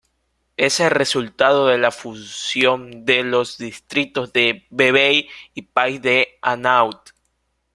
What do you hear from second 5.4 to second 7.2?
y Pays-d'Enhaut.